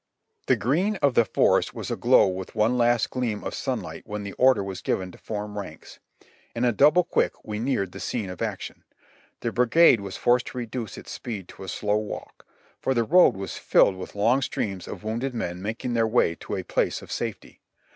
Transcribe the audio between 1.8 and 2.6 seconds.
aglow with